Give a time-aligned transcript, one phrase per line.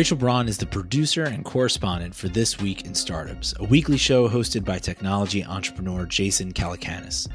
[0.00, 4.30] Rachel Braun is the producer and correspondent for This Week in Startups, a weekly show
[4.30, 7.28] hosted by technology entrepreneur Jason Calacanis.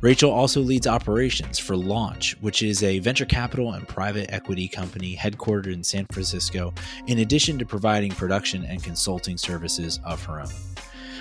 [0.00, 5.14] Rachel also leads operations for Launch, which is a venture capital and private equity company
[5.14, 6.74] headquartered in San Francisco,
[7.06, 10.50] in addition to providing production and consulting services of her own.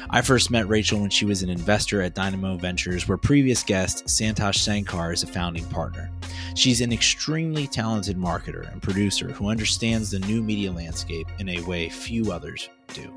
[0.10, 4.06] I first met Rachel when she was an investor at Dynamo Ventures, where previous guest
[4.06, 6.10] Santosh Sankar is a founding partner.
[6.56, 11.62] She's an extremely talented marketer and producer who understands the new media landscape in a
[11.64, 13.14] way few others do.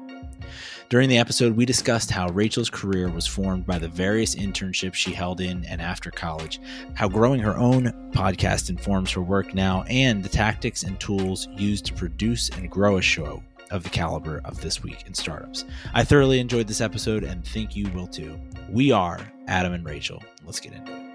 [0.89, 5.13] During the episode, we discussed how Rachel's career was formed by the various internships she
[5.13, 6.61] held in and after college,
[6.95, 11.85] how growing her own podcast informs her work now, and the tactics and tools used
[11.87, 15.65] to produce and grow a show of the caliber of This Week in Startups.
[15.95, 18.39] I thoroughly enjoyed this episode and think you will too.
[18.69, 20.23] We are Adam and Rachel.
[20.45, 21.07] Let's get into it.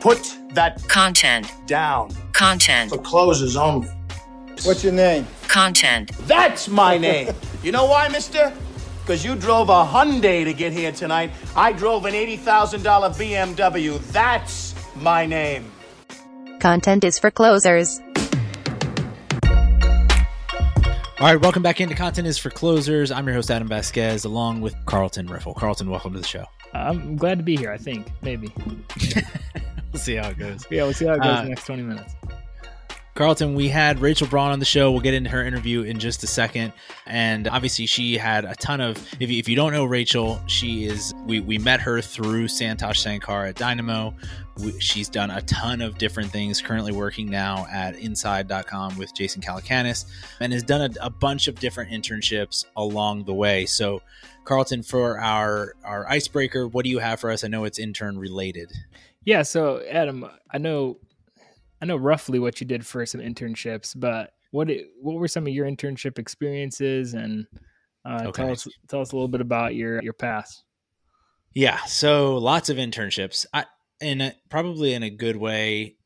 [0.00, 1.52] Put that Content.
[1.66, 2.90] down Content.
[2.90, 3.88] for closers only.
[4.64, 5.26] What's your name?
[5.48, 6.12] Content.
[6.26, 7.34] That's my name.
[7.62, 8.52] you know why, mister?
[9.00, 11.30] Because you drove a Hyundai to get here tonight.
[11.56, 12.84] I drove an $80,000
[13.16, 13.98] BMW.
[14.12, 15.70] That's my name.
[16.60, 18.00] Content is for closers.
[21.20, 23.10] All right, welcome back into Content is for Closers.
[23.10, 25.52] I'm your host, Adam Vasquez, along with Carlton Riffle.
[25.54, 26.44] Carlton, welcome to the show.
[26.72, 27.72] I'm glad to be here.
[27.72, 28.52] I think maybe.
[29.90, 30.66] We'll see how it goes.
[30.70, 32.14] Yeah, we'll see how it goes Uh, in the next 20 minutes.
[33.18, 34.92] Carlton, we had Rachel Braun on the show.
[34.92, 36.72] We'll get into her interview in just a second.
[37.04, 38.96] And obviously, she had a ton of.
[39.18, 41.12] If you, if you don't know Rachel, she is.
[41.26, 44.14] We, we met her through Santosh Sankar at Dynamo.
[44.58, 49.42] We, she's done a ton of different things, currently working now at inside.com with Jason
[49.42, 50.04] Calacanis,
[50.38, 53.66] and has done a, a bunch of different internships along the way.
[53.66, 54.00] So,
[54.44, 57.42] Carlton, for our, our icebreaker, what do you have for us?
[57.42, 58.70] I know it's intern related.
[59.24, 60.98] Yeah, so Adam, I know
[61.80, 65.46] I know roughly what you did for some internships, but what it, what were some
[65.46, 67.46] of your internship experiences and
[68.04, 68.42] uh, Okay.
[68.42, 70.64] tell us tell us a little bit about your your past.
[71.54, 73.46] Yeah, so lots of internships.
[73.52, 73.66] I
[74.00, 75.96] in a, probably in a good way,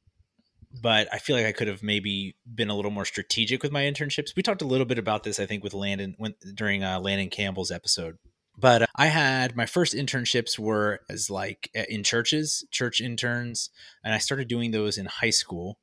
[0.82, 3.82] but I feel like I could have maybe been a little more strategic with my
[3.82, 4.34] internships.
[4.34, 7.28] We talked a little bit about this, I think, with Landon when, during uh, Landon
[7.28, 8.16] Campbell's episode.
[8.56, 13.70] But uh, I had my first internships were as like in churches, church interns,
[14.04, 15.78] and I started doing those in high school.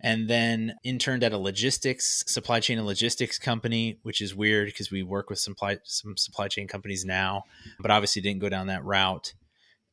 [0.00, 4.92] And then interned at a logistics supply chain and logistics company, which is weird because
[4.92, 7.42] we work with supply some supply chain companies now,
[7.80, 9.34] but obviously didn't go down that route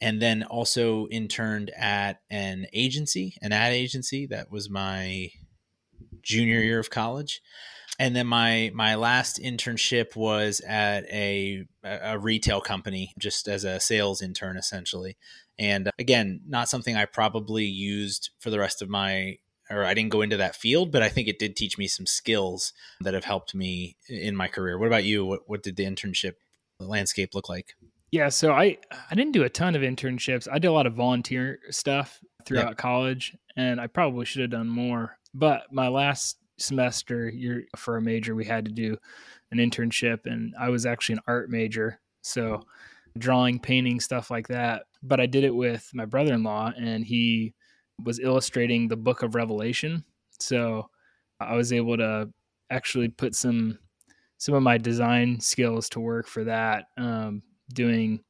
[0.02, 4.26] and then also interned at an agency, an ad agency.
[4.28, 5.30] That was my
[6.22, 7.42] junior year of college.
[8.00, 13.80] And then my my last internship was at a a retail company, just as a
[13.80, 15.18] sales intern, essentially.
[15.58, 19.38] And uh, again, not something I probably used for the rest of my,
[19.70, 22.06] or I didn't go into that field, but I think it did teach me some
[22.06, 24.78] skills that have helped me in my career.
[24.78, 25.26] What about you?
[25.26, 26.34] What what did the internship
[26.80, 27.76] landscape look like?
[28.12, 28.78] Yeah, so I
[29.10, 30.48] I didn't do a ton of internships.
[30.52, 34.70] I did a lot of volunteer stuff throughout college, and I probably should have done
[34.70, 35.18] more.
[35.34, 38.98] But my last semester, year for a major, we had to do
[39.52, 42.62] an internship, and I was actually an art major, so
[43.18, 44.84] drawing, painting, stuff like that.
[45.04, 47.54] But I did it with my brother-in-law, and he
[48.04, 50.04] was illustrating the Book of Revelation.
[50.40, 50.90] So
[51.40, 52.30] I was able to
[52.70, 53.80] actually put some
[54.38, 56.86] some of my design skills to work for that.
[56.98, 57.42] Um,
[57.74, 58.24] doing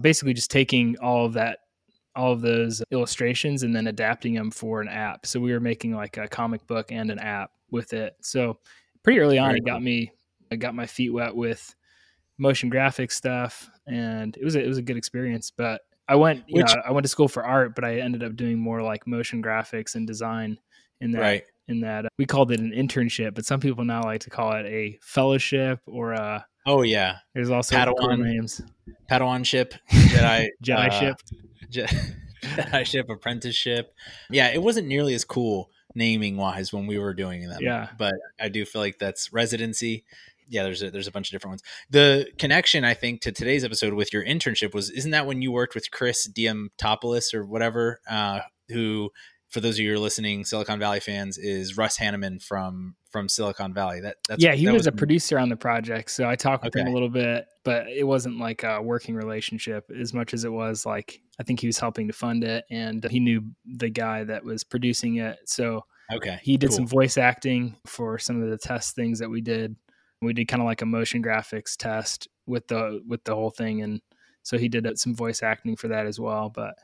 [0.00, 1.60] basically just taking all of that
[2.18, 5.24] all of those illustrations and then adapting them for an app.
[5.24, 8.16] So we were making like a comic book and an app with it.
[8.20, 8.58] So
[9.04, 10.10] pretty early on Very it got me
[10.50, 11.74] i got my feet wet with
[12.38, 15.50] motion graphics stuff and it was a, it was a good experience.
[15.50, 18.22] But i went you Which- know i went to school for art but i ended
[18.24, 20.58] up doing more like motion graphics and design
[21.00, 21.42] in that Right.
[21.68, 24.52] in that uh, we called it an internship but some people now like to call
[24.52, 28.18] it a fellowship or a Oh yeah, there's also cool Padawan.
[28.20, 28.60] names
[29.10, 31.16] Padawan ship, Jedi Jedi uh, ship.
[31.70, 31.86] Je-
[32.42, 33.94] Jedi ship, apprenticeship.
[34.30, 37.58] Yeah, it wasn't nearly as cool naming wise when we were doing them.
[37.60, 37.88] Yeah.
[37.98, 40.04] but I do feel like that's residency.
[40.46, 41.62] Yeah, there's a, there's a bunch of different ones.
[41.90, 45.50] The connection I think to today's episode with your internship was isn't that when you
[45.50, 49.10] worked with Chris Diamantopoulos or whatever, uh, who
[49.48, 53.28] for those of you who are listening, Silicon Valley fans, is Russ Hanneman from from
[53.28, 54.00] Silicon Valley.
[54.00, 56.76] That that's yeah, he that was, a producer on the project, so I talked with
[56.76, 60.52] him a little bit, but it wasn't like a working relationship as much as it
[60.52, 64.24] was like I think he was helping to fund it, and he knew the guy
[64.24, 66.38] that was producing it, so okay.
[66.42, 66.76] he did cool.
[66.76, 69.76] some voice acting for some of the test things that we did.
[70.20, 73.80] We did kind of like a motion graphics test with the with the whole thing,
[73.80, 74.02] and
[74.42, 76.50] so he did uh, some voice acting for that as well.
[76.50, 76.74] But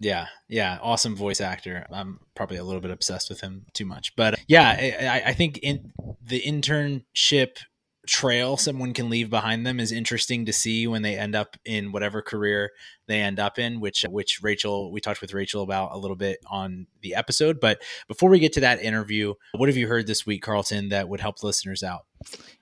[0.00, 1.86] Yeah, yeah, awesome voice actor.
[1.92, 5.58] I'm probably a little bit obsessed with him too much, but yeah, I, I think
[5.58, 5.92] in
[6.22, 7.58] the internship
[8.06, 11.92] trail someone can leave behind them is interesting to see when they end up in
[11.92, 12.70] whatever career
[13.06, 16.38] they end up in which which Rachel we talked with Rachel about a little bit
[16.46, 20.24] on the episode but before we get to that interview what have you heard this
[20.24, 22.06] week Carlton that would help listeners out?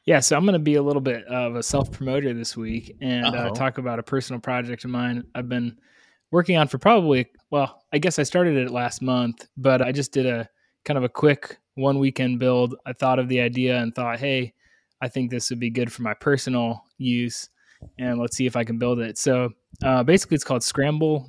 [0.05, 2.97] Yeah so I'm going to be a little bit of a self promoter this week
[3.01, 5.25] and uh, talk about a personal project of mine.
[5.35, 5.79] I've been
[6.31, 10.13] working on for probably well I guess I started it last month but I just
[10.13, 10.49] did a
[10.85, 14.55] kind of a quick one weekend build I thought of the idea and thought hey
[15.01, 17.49] I think this would be good for my personal use,
[17.99, 19.19] and let's see if I can build it.
[19.19, 19.51] So
[19.85, 21.29] uh, basically, it's called Scramble,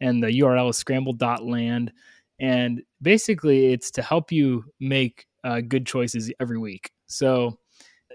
[0.00, 1.92] and the URL is scramble.land.
[2.40, 6.92] And basically, it's to help you make uh, good choices every week.
[7.06, 7.58] So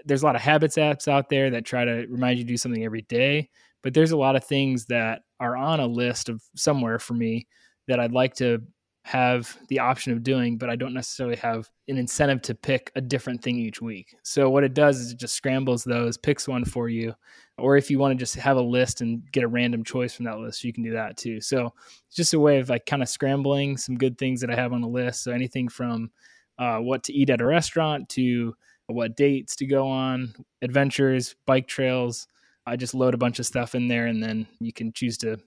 [0.04, 2.56] there's a lot of habits apps out there that try to remind you to do
[2.56, 3.50] something every day,
[3.84, 7.46] but there's a lot of things that are on a list of somewhere for me
[7.86, 8.62] that I'd like to
[9.04, 13.02] have the option of doing, but I don't necessarily have an incentive to pick a
[13.02, 14.16] different thing each week.
[14.22, 17.14] So what it does is it just scrambles those, picks one for you.
[17.58, 20.24] Or if you want to just have a list and get a random choice from
[20.24, 21.42] that list, you can do that too.
[21.42, 21.74] So
[22.06, 24.72] it's just a way of like kind of scrambling some good things that I have
[24.72, 25.22] on the list.
[25.22, 26.10] So anything from
[26.58, 28.54] uh, what to eat at a restaurant to
[28.86, 32.26] what dates to go on, adventures, bike trails.
[32.66, 35.38] I just load a bunch of stuff in there and then you can choose to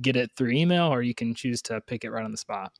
[0.00, 2.72] get it through email or you can choose to pick it right on the spot.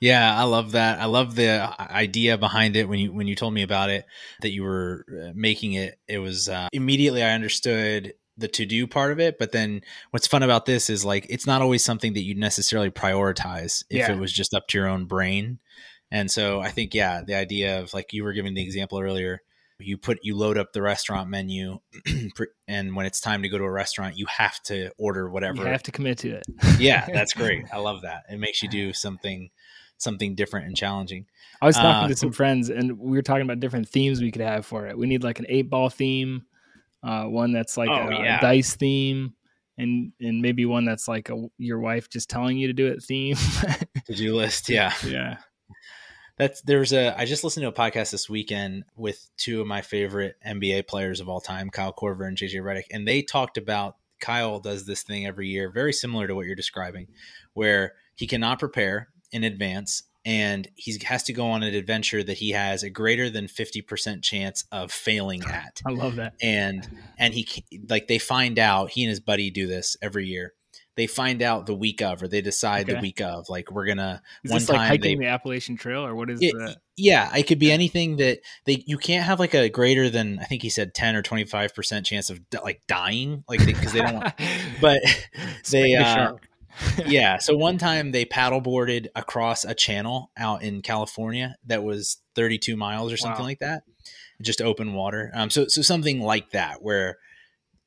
[0.00, 0.98] Yeah, I love that.
[0.98, 4.04] I love the uh, idea behind it when you when you told me about it
[4.40, 5.96] that you were uh, making it.
[6.08, 10.26] It was uh, immediately I understood the to do part of it, but then what's
[10.26, 14.12] fun about this is like it's not always something that you necessarily prioritize if yeah.
[14.12, 15.60] it was just up to your own brain.
[16.10, 19.40] And so I think yeah, the idea of like you were giving the example earlier,
[19.84, 21.78] you put you load up the restaurant menu
[22.68, 25.68] and when it's time to go to a restaurant you have to order whatever you
[25.68, 26.44] have to commit to it
[26.78, 29.50] yeah that's great i love that it makes you do something
[30.02, 31.26] something different and challenging.
[31.60, 34.32] I was talking uh, to some friends and we were talking about different themes we
[34.32, 34.98] could have for it.
[34.98, 36.42] We need like an eight ball theme,
[37.02, 38.40] uh, one that's like oh, a, yeah.
[38.40, 39.34] dice theme,
[39.78, 43.02] and and maybe one that's like a your wife just telling you to do it
[43.02, 43.36] theme.
[44.06, 45.38] to do list, yeah, yeah.
[46.42, 47.14] That's there's a.
[47.16, 51.20] I just listened to a podcast this weekend with two of my favorite NBA players
[51.20, 55.04] of all time, Kyle Korver and JJ Redick, and they talked about Kyle does this
[55.04, 57.06] thing every year, very similar to what you're describing,
[57.52, 62.38] where he cannot prepare in advance and he has to go on an adventure that
[62.38, 65.80] he has a greater than 50% chance of failing at.
[65.86, 66.34] I love that.
[66.42, 70.54] And and he like they find out he and his buddy do this every year.
[70.94, 72.94] They find out the week of or they decide okay.
[72.94, 76.04] the week of like we're going to one time like hiking they, the Appalachian Trail
[76.04, 76.76] or what is it, that?
[76.96, 80.44] Yeah, it could be anything that they you can't have like a greater than I
[80.44, 84.14] think he said 10 or 25% chance of like dying like because they, they, don't
[84.14, 84.34] want
[84.80, 85.00] but
[85.70, 86.34] they uh,
[87.06, 87.38] yeah.
[87.38, 93.12] So one time they paddleboarded across a channel out in California that was 32 miles
[93.12, 93.48] or something wow.
[93.48, 93.84] like that,
[94.40, 95.30] just open water.
[95.34, 97.18] Um, so so something like that where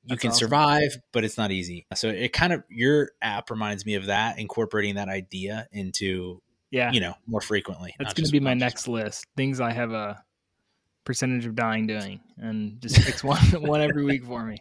[0.06, 0.40] you That's can awesome.
[0.40, 1.88] survive, but it's not easy.
[1.96, 6.42] So it kind of your app reminds me of that, incorporating that idea into
[6.72, 7.96] yeah, you know, more frequently.
[7.98, 9.26] That's going to be my next list.
[9.36, 10.24] Things I have a
[11.06, 14.58] percentage of dying doing and just picks one one every week for me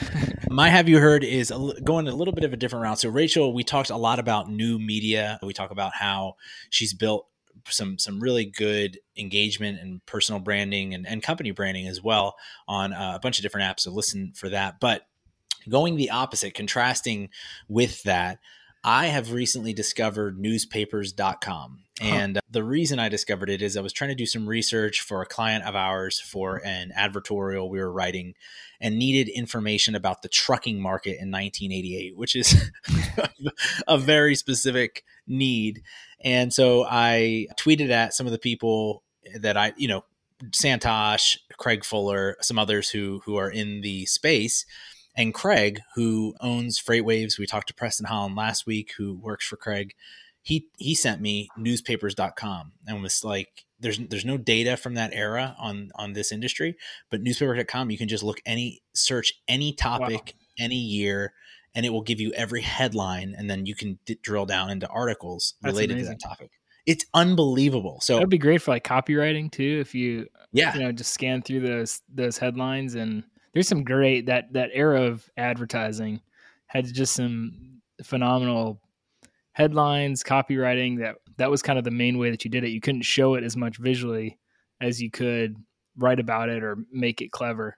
[0.50, 1.50] my have you heard is
[1.84, 4.50] going a little bit of a different route so rachel we talked a lot about
[4.50, 6.34] new media we talk about how
[6.68, 7.26] she's built
[7.72, 12.36] some some really good engagement and personal branding and, and company branding as well
[12.68, 15.06] on uh, a bunch of different apps so listen for that but
[15.68, 17.28] going the opposite contrasting
[17.68, 18.38] with that
[18.86, 21.80] I have recently discovered newspapers.com.
[22.00, 22.40] And huh.
[22.48, 25.26] the reason I discovered it is I was trying to do some research for a
[25.26, 28.34] client of ours for an advertorial we were writing
[28.80, 32.70] and needed information about the trucking market in 1988, which is
[33.88, 35.82] a very specific need.
[36.22, 39.02] And so I tweeted at some of the people
[39.40, 40.04] that I, you know,
[40.50, 44.66] Santosh, Craig Fuller, some others who who are in the space
[45.16, 49.56] and Craig, who owns FreightWaves, we talked to Preston Holland last week, who works for
[49.56, 49.94] Craig.
[50.42, 55.56] He he sent me newspapers.com and was like, there's there's no data from that era
[55.58, 56.76] on on this industry,
[57.10, 60.64] but newspaper.com you can just look any search any topic wow.
[60.64, 61.32] any year
[61.76, 64.88] and it will give you every headline and then you can d- drill down into
[64.88, 66.18] articles That's related amazing.
[66.18, 66.50] to that topic
[66.86, 67.98] it's unbelievable.
[68.00, 69.78] So that'd be great for like copywriting too.
[69.80, 74.26] If you, yeah, you know, just scan through those those headlines and there's some great
[74.26, 76.20] that that era of advertising
[76.66, 78.80] had just some phenomenal
[79.52, 81.00] headlines, copywriting.
[81.00, 82.70] That that was kind of the main way that you did it.
[82.70, 84.38] You couldn't show it as much visually
[84.80, 85.56] as you could
[85.96, 87.76] write about it or make it clever.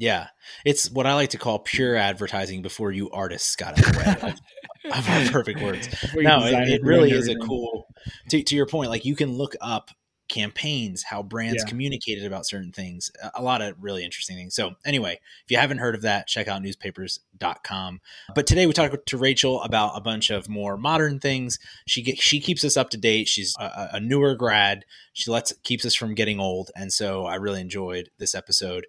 [0.00, 0.28] Yeah,
[0.64, 4.34] it's what I like to call pure advertising before you artists got in the way.
[4.92, 5.88] of our perfect words.
[6.14, 7.86] No, it, it really is a cool.
[8.30, 9.90] To, to your point, like you can look up
[10.30, 11.68] campaigns, how brands yeah.
[11.68, 14.54] communicated about certain things, a lot of really interesting things.
[14.54, 18.00] So, anyway, if you haven't heard of that, check out newspapers.com.
[18.34, 21.58] But today we talked to Rachel about a bunch of more modern things.
[21.86, 23.28] She she keeps us up to date.
[23.28, 24.86] She's a, a newer grad.
[25.12, 28.86] She lets keeps us from getting old, and so I really enjoyed this episode.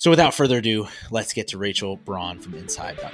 [0.00, 3.10] So, without further ado, let's get to Rachel Braun from inside.com.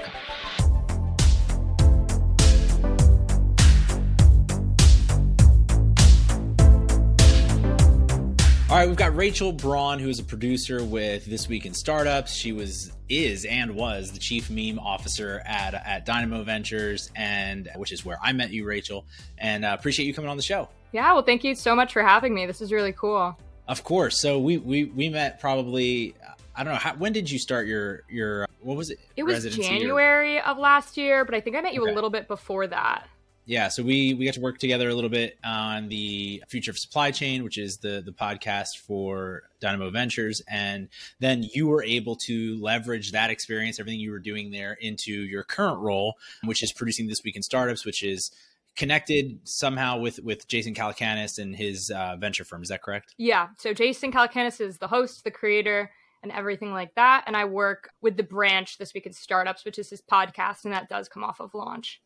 [8.68, 12.34] All right, we've got Rachel Braun, who is a producer with This Week in Startups.
[12.34, 17.92] She was, is, and was the chief meme officer at at Dynamo Ventures, and which
[17.92, 19.06] is where I met you, Rachel.
[19.38, 20.68] And uh, appreciate you coming on the show.
[20.92, 22.44] Yeah, well, thank you so much for having me.
[22.44, 23.38] This is really cool.
[23.66, 24.20] Of course.
[24.20, 26.14] So we we we met probably.
[26.56, 26.78] I don't know.
[26.78, 28.98] How, when did you start your your what was it?
[29.16, 30.42] It was January or?
[30.42, 31.92] of last year, but I think I met you okay.
[31.92, 33.08] a little bit before that
[33.46, 36.78] yeah, so we we got to work together a little bit on the future of
[36.78, 40.88] supply chain, which is the the podcast for Dynamo Ventures, and
[41.20, 45.42] then you were able to leverage that experience, everything you were doing there, into your
[45.42, 48.30] current role, which is producing this week in startups, which is
[48.76, 52.62] connected somehow with with Jason Calacanis and his uh, venture firm.
[52.62, 53.14] Is that correct?
[53.18, 53.48] Yeah.
[53.58, 55.90] So Jason Calacanis is the host, the creator,
[56.24, 59.78] and everything like that, and I work with the branch this week in startups, which
[59.78, 62.02] is his podcast, and that does come off of launch.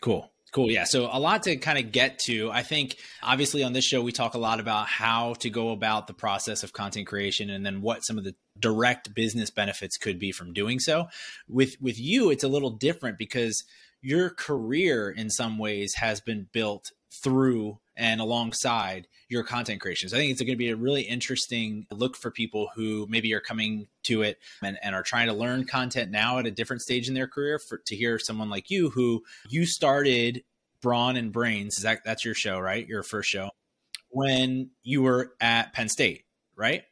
[0.00, 0.30] Cool.
[0.52, 0.70] Cool.
[0.70, 0.84] Yeah.
[0.84, 2.48] So a lot to kind of get to.
[2.52, 6.06] I think obviously on this show, we talk a lot about how to go about
[6.06, 10.20] the process of content creation and then what some of the direct business benefits could
[10.20, 11.06] be from doing so.
[11.48, 13.64] With, with you, it's a little different because
[14.00, 20.12] your career in some ways has been built through and alongside your content creations.
[20.12, 23.40] I think it's going to be a really interesting look for people who maybe are
[23.40, 27.08] coming to it and, and, are trying to learn content now at a different stage
[27.08, 30.42] in their career for to hear someone like you who you started
[30.82, 31.76] Brawn and Brains.
[31.82, 32.86] That, that's your show, right?
[32.86, 33.50] Your first show
[34.10, 36.24] when you were at Penn State,
[36.56, 36.82] right?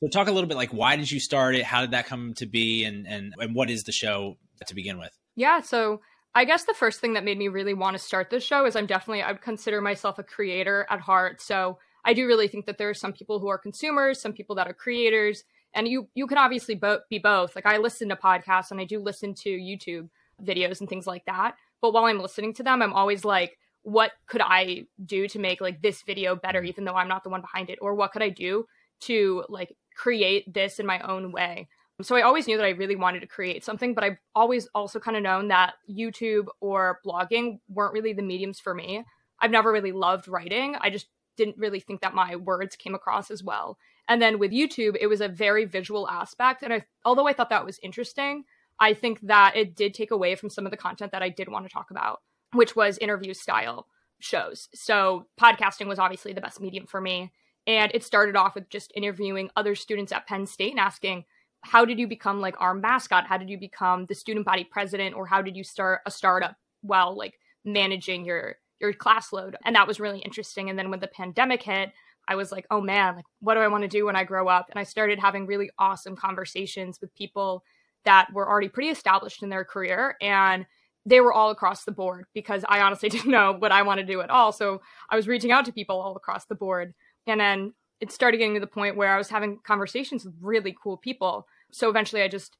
[0.00, 1.64] So talk a little bit like why did you start it?
[1.64, 2.84] How did that come to be?
[2.84, 4.36] And, and, and what is the show
[4.66, 5.12] to begin with?
[5.36, 5.60] Yeah.
[5.60, 6.00] So
[6.34, 8.74] I guess the first thing that made me really want to start this show is
[8.74, 11.42] I'm definitely, I would consider myself a creator at heart.
[11.42, 14.56] So I do really think that there are some people who are consumers, some people
[14.56, 17.54] that are creators, and you you can obviously bo- be both.
[17.54, 20.08] Like I listen to podcasts and I do listen to YouTube
[20.42, 21.54] videos and things like that.
[21.80, 25.60] But while I'm listening to them, I'm always like, what could I do to make
[25.60, 26.68] like this video better, mm-hmm.
[26.68, 27.78] even though I'm not the one behind it?
[27.80, 28.66] Or what could I do
[29.02, 31.68] to like create this in my own way?
[32.02, 34.98] So I always knew that I really wanted to create something, but I've always also
[34.98, 39.04] kind of known that YouTube or blogging weren't really the mediums for me.
[39.40, 40.76] I've never really loved writing.
[40.80, 41.06] I just
[41.36, 43.78] didn't really think that my words came across as well.
[44.08, 46.62] And then with YouTube, it was a very visual aspect.
[46.62, 48.44] And I, although I thought that was interesting,
[48.78, 51.48] I think that it did take away from some of the content that I did
[51.48, 52.20] want to talk about,
[52.52, 53.86] which was interview style
[54.18, 54.68] shows.
[54.74, 57.32] So podcasting was obviously the best medium for me.
[57.66, 61.24] And it started off with just interviewing other students at Penn State and asking,
[61.62, 63.26] how did you become like our mascot?
[63.26, 65.14] How did you become the student body president?
[65.14, 69.56] Or how did you start a startup while like managing your your class load?
[69.64, 70.68] And that was really interesting.
[70.68, 71.92] And then when the pandemic hit,
[72.28, 74.48] I was like, oh man, like what do I want to do when I grow
[74.48, 74.68] up?
[74.70, 77.64] And I started having really awesome conversations with people
[78.04, 80.66] that were already pretty established in their career and
[81.04, 84.06] they were all across the board because I honestly didn't know what I want to
[84.06, 84.52] do at all.
[84.52, 86.94] So I was reaching out to people all across the board.
[87.26, 90.76] And then it started getting to the point where I was having conversations with really
[90.82, 91.46] cool people.
[91.70, 92.56] So eventually I just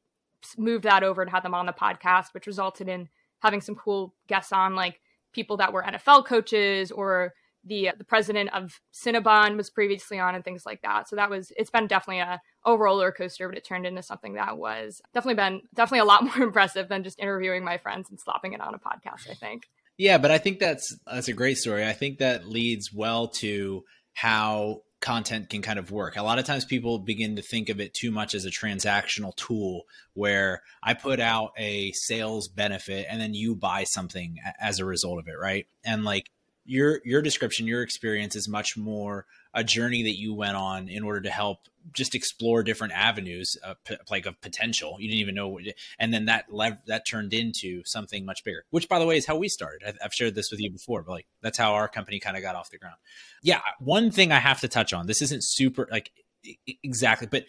[0.56, 3.08] moved that over and had them on the podcast, which resulted in
[3.40, 5.00] having some cool guests on, like
[5.32, 7.34] people that were NFL coaches or
[7.64, 11.08] the uh, the president of Cinnabon was previously on and things like that.
[11.08, 14.34] So that was it's been definitely a, a roller coaster, but it turned into something
[14.34, 18.20] that was definitely been definitely a lot more impressive than just interviewing my friends and
[18.20, 19.64] slapping it on a podcast, I think.
[19.98, 21.84] Yeah, but I think that's that's a great story.
[21.84, 23.84] I think that leads well to
[24.14, 26.16] how content can kind of work.
[26.16, 29.36] A lot of times people begin to think of it too much as a transactional
[29.36, 29.82] tool
[30.14, 35.18] where I put out a sales benefit and then you buy something as a result
[35.18, 35.66] of it, right?
[35.84, 36.30] And like
[36.64, 41.02] your your description, your experience is much more a journey that you went on in
[41.02, 41.58] order to help
[41.92, 44.96] just explore different avenues uh, p- like of potential.
[44.98, 45.64] You didn't even know what,
[45.98, 49.26] and then that lev- that turned into something much bigger which by the way is
[49.26, 49.82] how we started.
[49.86, 52.42] I, have shared this with you before but like that's how our company kind of
[52.42, 52.96] got off the ground.
[53.42, 56.10] Yeah one thing i have to touch on this isn't super like
[56.82, 57.44] exactly but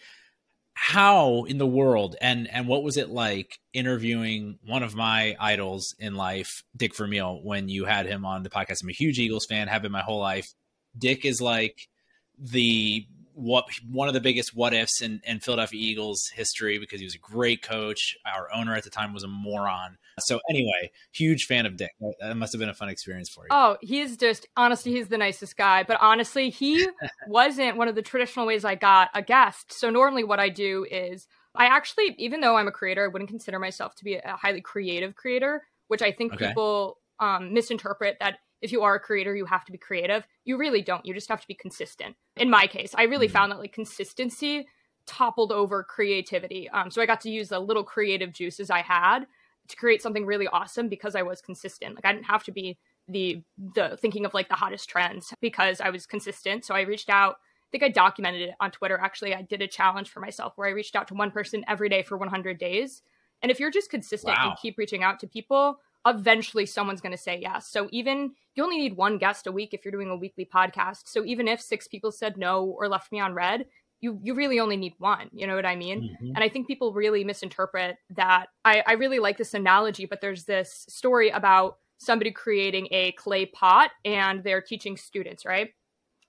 [0.74, 5.94] how in the world and and what was it like interviewing one of my idols
[6.00, 8.82] in life dick vermeil when you had him on the podcast?
[8.82, 10.52] I'm a huge eagles fan have been my whole life.
[10.98, 11.88] Dick is like
[12.38, 17.06] the what one of the biggest what ifs in, in Philadelphia Eagles history because he
[17.06, 18.16] was a great coach.
[18.24, 19.98] Our owner at the time was a moron.
[20.20, 21.90] So anyway, huge fan of Dick.
[22.20, 23.48] That must have been a fun experience for you.
[23.50, 25.82] Oh, he's just honestly, he's the nicest guy.
[25.82, 26.86] But honestly, he
[27.26, 29.72] wasn't one of the traditional ways I got a guest.
[29.72, 31.26] So normally, what I do is
[31.56, 34.60] I actually, even though I'm a creator, I wouldn't consider myself to be a highly
[34.60, 36.48] creative creator, which I think okay.
[36.48, 40.26] people um, misinterpret that if you are a creator, you have to be creative.
[40.46, 41.04] You really don't.
[41.04, 42.16] You just have to be consistent.
[42.38, 43.34] In my case, I really mm-hmm.
[43.34, 44.66] found that like consistency
[45.06, 46.70] toppled over creativity.
[46.70, 49.26] Um, so I got to use the little creative juices I had
[49.68, 51.94] to create something really awesome because I was consistent.
[51.94, 53.42] Like I didn't have to be the
[53.74, 56.64] the thinking of like the hottest trends because I was consistent.
[56.64, 57.34] So I reached out.
[57.34, 58.98] I think I documented it on Twitter.
[58.98, 61.90] Actually, I did a challenge for myself where I reached out to one person every
[61.90, 63.02] day for 100 days.
[63.42, 64.50] And if you're just consistent wow.
[64.50, 67.68] and keep reaching out to people, eventually someone's going to say yes.
[67.68, 71.02] So even you only need one guest a week if you're doing a weekly podcast.
[71.06, 73.66] So even if six people said no or left me on red,
[74.00, 75.30] you you really only need one.
[75.32, 76.02] You know what I mean?
[76.02, 76.32] Mm-hmm.
[76.34, 78.46] And I think people really misinterpret that.
[78.64, 83.46] I, I really like this analogy, but there's this story about somebody creating a clay
[83.46, 85.70] pot and they're teaching students, right?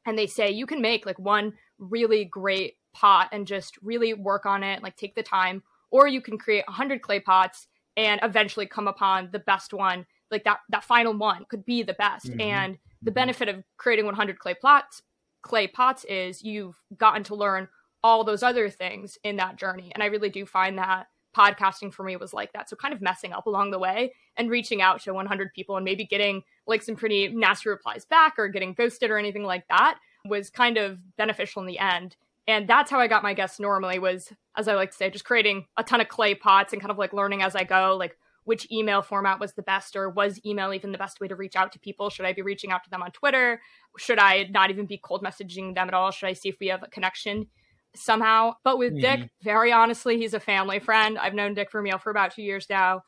[0.05, 4.45] And they say you can make like one really great pot and just really work
[4.45, 7.67] on it, like take the time, or you can create a hundred clay pots
[7.97, 11.93] and eventually come upon the best one like that that final one could be the
[11.93, 12.41] best mm-hmm.
[12.41, 13.15] and the mm-hmm.
[13.15, 15.01] benefit of creating 100 clay plots
[15.41, 17.67] clay pots is you've gotten to learn
[18.03, 22.03] all those other things in that journey and i really do find that podcasting for
[22.03, 25.01] me was like that so kind of messing up along the way and reaching out
[25.01, 29.11] to 100 people and maybe getting like some pretty nasty replies back or getting ghosted
[29.11, 32.15] or anything like that was kind of beneficial in the end
[32.47, 35.25] and that's how i got my guests normally was as i like to say just
[35.25, 38.17] creating a ton of clay pots and kind of like learning as i go like
[38.45, 41.55] which email format was the best or was email even the best way to reach
[41.55, 42.09] out to people?
[42.09, 43.61] Should i be reaching out to them on twitter?
[43.97, 46.11] Should i not even be cold messaging them at all?
[46.11, 47.47] Should i see if we have a connection
[47.95, 48.53] somehow?
[48.63, 49.21] But with mm-hmm.
[49.21, 51.17] dick very honestly he's a family friend.
[51.17, 53.01] I've known dick vermeil for about two years now.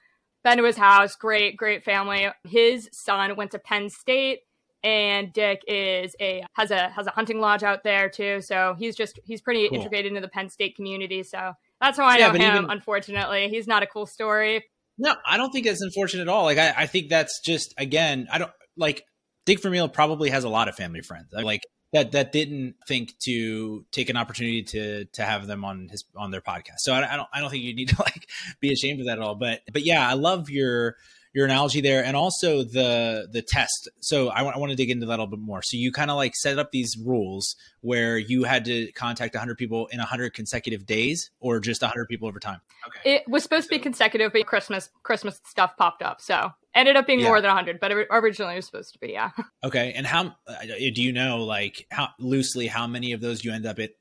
[0.44, 1.16] Been to his house.
[1.16, 2.28] Great great family.
[2.44, 4.40] His son went to penn state
[4.84, 8.42] and Dick is a has a has a hunting lodge out there too.
[8.42, 9.78] So he's just he's pretty cool.
[9.78, 11.24] integrated into the Penn State community.
[11.24, 12.56] So that's how I yeah, know him.
[12.56, 14.64] Even, unfortunately, he's not a cool story.
[14.98, 16.44] No, I don't think that's unfortunate at all.
[16.44, 19.04] Like I, I think that's just again, I don't like
[19.46, 21.28] Dick Vermeil probably has a lot of family friends.
[21.32, 21.62] Like
[21.94, 26.32] that that didn't think to take an opportunity to to have them on his on
[26.32, 26.80] their podcast.
[26.80, 29.20] So I, I don't I don't think you need to like be ashamed of that
[29.20, 29.36] at all.
[29.36, 30.96] But but yeah, I love your
[31.38, 33.88] your analogy there and also the the test.
[34.00, 35.62] So I, w- I want to dig into that a little bit more.
[35.62, 39.56] So you kind of like set up these rules where you had to contact 100
[39.56, 42.60] people in 100 consecutive days or just 100 people over time?
[42.88, 43.18] Okay.
[43.18, 46.96] It was supposed so, to be consecutive but christmas christmas stuff popped up so ended
[46.96, 47.28] up being yeah.
[47.28, 49.30] more than 100 but originally it was supposed to be yeah.
[49.64, 50.56] Okay and how uh,
[50.94, 53.92] do you know like how loosely how many of those you end up at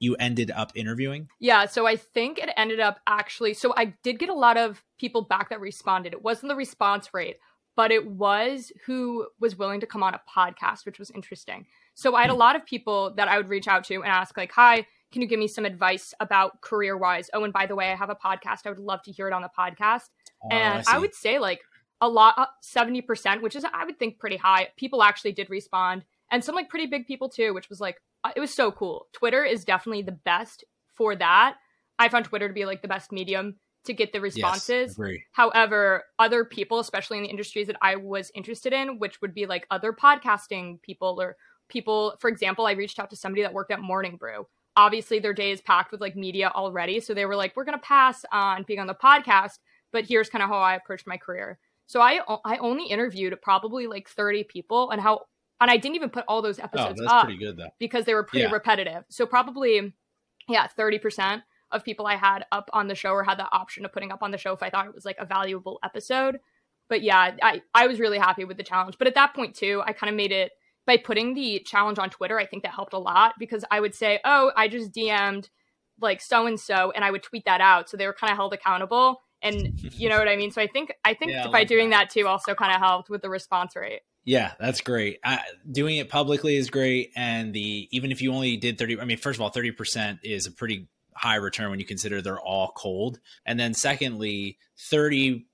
[0.00, 1.28] you ended up interviewing?
[1.40, 3.54] Yeah, so I think it ended up actually.
[3.54, 6.12] So I did get a lot of people back that responded.
[6.12, 7.36] It wasn't the response rate,
[7.76, 11.66] but it was who was willing to come on a podcast, which was interesting.
[11.94, 12.38] So I had a hmm.
[12.38, 15.28] lot of people that I would reach out to and ask, like, hi, can you
[15.28, 17.30] give me some advice about career wise?
[17.32, 18.66] Oh, and by the way, I have a podcast.
[18.66, 20.10] I would love to hear it on the podcast.
[20.44, 21.60] Oh, and I, I would say, like,
[22.00, 24.68] a lot, 70%, which is, I would think, pretty high.
[24.76, 26.04] People actually did respond.
[26.30, 29.06] And some, like, pretty big people, too, which was like, uh, it was so cool.
[29.12, 30.64] Twitter is definitely the best
[30.96, 31.56] for that.
[31.98, 34.90] I found Twitter to be like the best medium to get the responses.
[34.90, 34.98] Yes,
[35.32, 39.46] However, other people, especially in the industries that I was interested in, which would be
[39.46, 41.36] like other podcasting people or
[41.68, 44.46] people, for example, I reached out to somebody that worked at Morning Brew.
[44.76, 47.00] Obviously, their day is packed with like media already.
[47.00, 49.58] So they were like, we're going to pass on being on the podcast,
[49.92, 51.58] but here's kind of how I approached my career.
[51.86, 55.22] So I I only interviewed probably like 30 people and how
[55.60, 57.70] and I didn't even put all those oh, episodes oh, that's up pretty good though.
[57.78, 58.52] because they were pretty yeah.
[58.52, 59.04] repetitive.
[59.10, 59.94] So probably,
[60.48, 63.84] yeah, thirty percent of people I had up on the show or had the option
[63.84, 66.38] of putting up on the show if I thought it was like a valuable episode.
[66.88, 68.96] But yeah, I I was really happy with the challenge.
[68.98, 70.52] But at that point too, I kind of made it
[70.86, 72.38] by putting the challenge on Twitter.
[72.38, 75.50] I think that helped a lot because I would say, "Oh, I just DM'd
[76.00, 78.38] like so and so," and I would tweet that out, so they were kind of
[78.38, 79.20] held accountable.
[79.42, 80.50] And you know what I mean.
[80.50, 82.08] So I think I think yeah, by doing that.
[82.08, 84.00] that too also kind of helped with the response rate.
[84.28, 85.20] Yeah, that's great.
[85.72, 89.16] Doing it publicly is great, and the even if you only did thirty, I mean,
[89.16, 92.70] first of all, thirty percent is a pretty high return when you consider they're all
[92.76, 94.58] cold, and then secondly,
[94.90, 95.46] thirty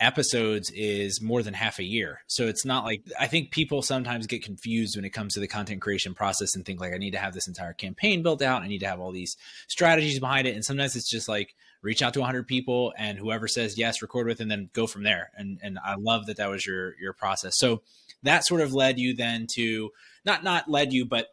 [0.00, 2.20] episodes is more than half a year.
[2.26, 5.46] So it's not like I think people sometimes get confused when it comes to the
[5.46, 8.62] content creation process and think like I need to have this entire campaign built out,
[8.62, 9.36] I need to have all these
[9.68, 13.48] strategies behind it, and sometimes it's just like reach out to 100 people and whoever
[13.48, 15.30] says yes record with and then go from there.
[15.36, 17.58] And and i love that that was your your process.
[17.58, 17.82] So
[18.22, 19.90] that sort of led you then to
[20.24, 21.28] not not led you, but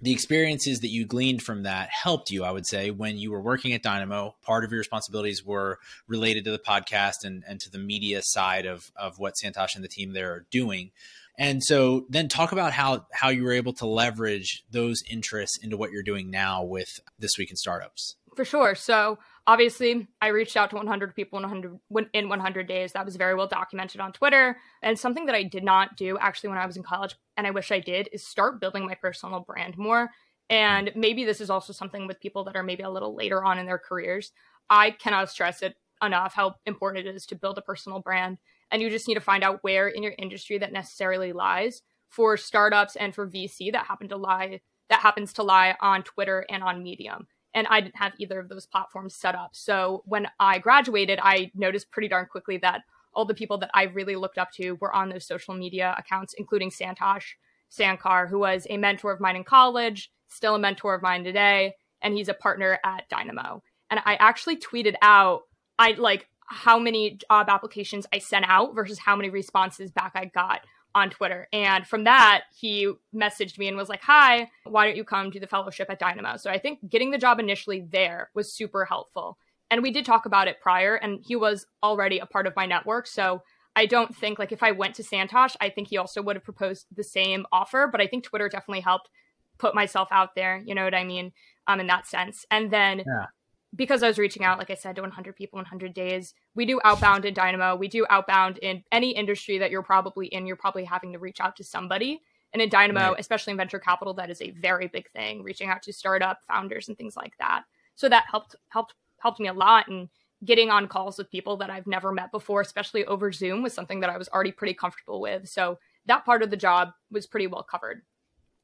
[0.00, 3.40] the experiences that you gleaned from that helped you, I would say, when you were
[3.40, 4.36] working at Dynamo.
[4.42, 8.64] Part of your responsibilities were related to the podcast and, and to the media side
[8.64, 10.92] of, of what Santosh and the team there are doing.
[11.36, 15.76] And so then talk about how how you were able to leverage those interests into
[15.76, 18.16] what you're doing now with This Week in Startups.
[18.34, 18.74] For sure.
[18.74, 22.92] So obviously, I reached out to 100 people in 100 in 100 days.
[22.92, 24.58] That was very well documented on Twitter.
[24.82, 27.50] And something that I did not do actually when I was in college, and I
[27.50, 30.10] wish I did, is start building my personal brand more.
[30.50, 33.58] And maybe this is also something with people that are maybe a little later on
[33.58, 34.32] in their careers.
[34.70, 38.38] I cannot stress it enough how important it is to build a personal brand
[38.70, 42.36] and you just need to find out where in your industry that necessarily lies for
[42.36, 46.62] startups and for VC that happen to lie that happens to lie on Twitter and
[46.62, 47.26] on Medium.
[47.54, 49.50] And I didn't have either of those platforms set up.
[49.52, 52.82] So when I graduated, I noticed pretty darn quickly that
[53.14, 56.34] all the people that I really looked up to were on those social media accounts,
[56.34, 57.24] including Santosh
[57.70, 61.74] Sankar, who was a mentor of mine in college, still a mentor of mine today,
[62.02, 63.62] and he's a partner at Dynamo.
[63.90, 65.42] And I actually tweeted out,
[65.78, 70.26] I like how many job applications I sent out versus how many responses back I
[70.26, 70.60] got
[70.94, 71.48] on Twitter.
[71.52, 75.40] And from that, he messaged me and was like, Hi, why don't you come to
[75.40, 76.36] the fellowship at Dynamo?
[76.36, 79.38] So I think getting the job initially there was super helpful.
[79.70, 82.64] And we did talk about it prior, and he was already a part of my
[82.64, 83.06] network.
[83.06, 83.42] So
[83.76, 86.44] I don't think, like, if I went to Santosh, I think he also would have
[86.44, 87.86] proposed the same offer.
[87.90, 89.10] But I think Twitter definitely helped
[89.58, 90.62] put myself out there.
[90.64, 91.32] You know what I mean?
[91.66, 92.46] Um, in that sense.
[92.50, 93.26] And then yeah
[93.76, 96.64] because I was reaching out, like I said, to 100 people in 100 days, we
[96.64, 97.76] do outbound in Dynamo.
[97.76, 100.46] We do outbound in any industry that you're probably in.
[100.46, 102.22] You're probably having to reach out to somebody.
[102.52, 103.20] And in Dynamo, right.
[103.20, 106.88] especially in venture capital, that is a very big thing, reaching out to startup founders
[106.88, 107.64] and things like that.
[107.94, 110.08] So that helped helped helped me a lot and
[110.44, 114.00] getting on calls with people that I've never met before, especially over Zoom, was something
[114.00, 115.48] that I was already pretty comfortable with.
[115.48, 118.02] So that part of the job was pretty well covered.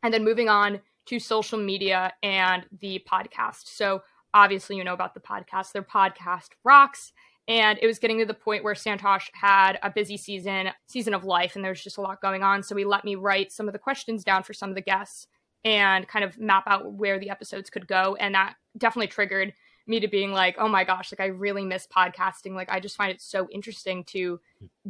[0.02, 3.66] And then moving on to social media and the podcast.
[3.66, 4.02] So
[4.34, 5.72] obviously you know about the podcast.
[5.72, 7.12] Their podcast rocks.
[7.46, 11.24] And it was getting to the point where Santosh had a busy season, season of
[11.24, 12.62] life, and there's just a lot going on.
[12.62, 15.26] So he let me write some of the questions down for some of the guests
[15.62, 18.16] and kind of map out where the episodes could go.
[18.18, 19.52] And that definitely triggered
[19.86, 22.54] me to being like, oh my gosh, like I really miss podcasting.
[22.54, 24.40] Like I just find it so interesting to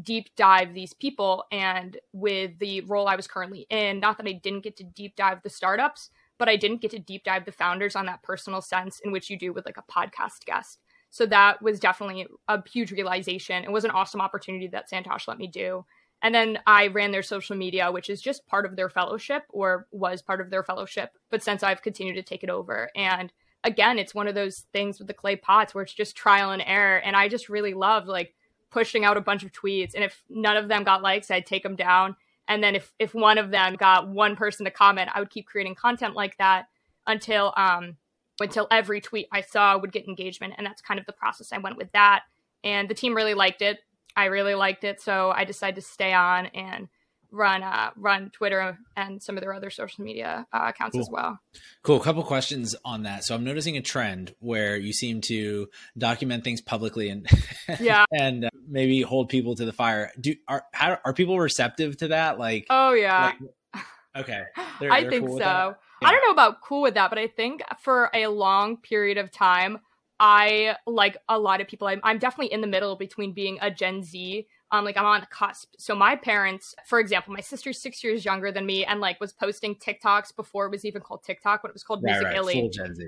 [0.03, 1.45] deep dive these people.
[1.51, 5.17] And with the role I was currently in, not that I didn't get to deep
[5.17, 8.61] dive the startups, but I didn't get to deep dive the founders on that personal
[8.61, 10.81] sense in which you do with like a podcast guest.
[11.11, 13.63] So that was definitely a huge realization.
[13.63, 15.85] It was an awesome opportunity that Santosh let me do.
[16.23, 19.87] And then I ran their social media, which is just part of their fellowship or
[19.93, 21.11] was part of their fellowship.
[21.31, 22.91] But since I've continued to take it over.
[22.97, 26.51] And again, it's one of those things with the clay pots where it's just trial
[26.51, 26.99] and error.
[26.99, 28.35] And I just really love like
[28.71, 29.95] pushing out a bunch of tweets.
[29.95, 32.17] And if none of them got likes, I'd take them down
[32.49, 35.47] and then if if one of them got one person to comment i would keep
[35.47, 36.67] creating content like that
[37.07, 37.97] until um
[38.41, 40.55] until every tweet i saw would get engagement.
[40.57, 42.23] And that's kind of the process i went with that.
[42.63, 43.79] And the team really liked it.
[44.17, 45.01] I really liked it.
[45.01, 46.89] So i decided to stay on and
[47.35, 51.01] run uh, run Twitter and some of their other social media uh, accounts cool.
[51.01, 51.41] as well.
[51.83, 51.97] Cool.
[51.97, 53.25] A couple questions on that.
[53.25, 55.69] So I'm noticing a trend where you seem to
[55.99, 57.29] document things publicly and
[57.81, 60.13] yeah, and uh, maybe hold people to the fire.
[60.19, 62.39] Do are how, are people receptive to that?
[62.39, 63.33] Like, oh yeah.
[63.75, 63.85] Like,
[64.17, 64.43] okay,
[64.81, 65.45] they're, I they're think cool so.
[65.45, 66.09] Yeah.
[66.09, 69.31] I don't know about cool with that, but I think for a long period of
[69.31, 69.79] time,
[70.21, 71.89] I like a lot of people.
[71.89, 75.21] I'm, I'm definitely in the middle between being a Gen Z um, like I'm on
[75.21, 75.75] the cusp.
[75.79, 79.33] So my parents, for example, my sister's six years younger than me and like was
[79.33, 82.35] posting TikToks before it was even called TikTok, when it was called right, Music right.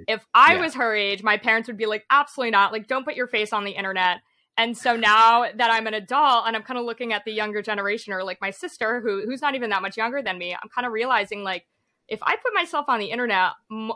[0.07, 0.61] If I yeah.
[0.61, 2.73] was her age, my parents would be like, absolutely not.
[2.73, 4.19] Like, don't put your face on the internet.
[4.57, 7.63] And so now that I'm an adult and I'm kind of looking at the younger
[7.63, 10.69] generation or like my sister who who's not even that much younger than me, I'm
[10.69, 11.67] kind of realizing like
[12.09, 13.51] if I put myself on the internet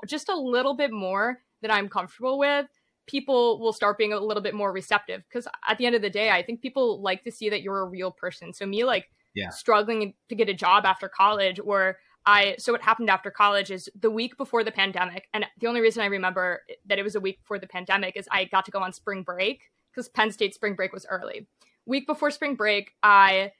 [0.06, 2.66] just a little bit more than I'm comfortable with,
[3.10, 6.10] people will start being a little bit more receptive because at the end of the
[6.10, 8.52] day i think people like to see that you're a real person.
[8.52, 9.50] So me like yeah.
[9.50, 13.88] struggling to get a job after college or i so what happened after college is
[13.98, 17.20] the week before the pandemic and the only reason i remember that it was a
[17.20, 20.54] week before the pandemic is i got to go on spring break because penn state
[20.54, 21.48] spring break was early.
[21.86, 23.52] Week before spring break i